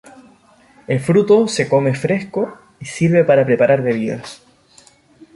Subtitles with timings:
[0.87, 4.41] El fruto se come fresco y sirve para preparar bebidas.